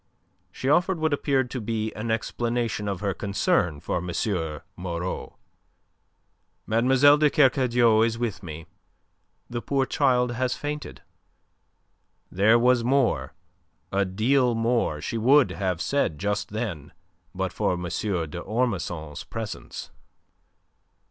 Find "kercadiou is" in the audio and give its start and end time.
7.29-8.17